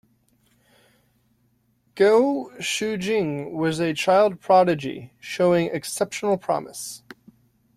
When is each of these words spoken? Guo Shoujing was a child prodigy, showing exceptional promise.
Guo 1.95 2.49
Shoujing 2.57 3.51
was 3.51 3.79
a 3.79 3.93
child 3.93 4.39
prodigy, 4.41 5.13
showing 5.19 5.67
exceptional 5.69 6.37
promise. 6.39 7.03